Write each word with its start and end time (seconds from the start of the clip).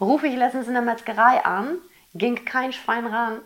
rufe 0.00 0.26
ich 0.26 0.36
letztens 0.36 0.66
in 0.66 0.74
der 0.74 0.82
Metzgerei 0.82 1.44
an, 1.44 1.78
ging 2.14 2.44
kein 2.44 2.72
Schwein 2.72 3.06
ran. 3.06 3.40